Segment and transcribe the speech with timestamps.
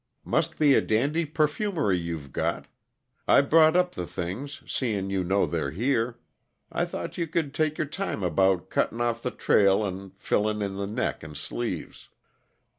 [0.25, 2.65] Must be a dandy perfumery you've got.
[3.27, 6.17] I brought up the things, seein' you know they're here.
[6.71, 10.77] I thought you could take your time about cuttin' off the trail and fillin' in
[10.77, 12.09] the neck and sleeves."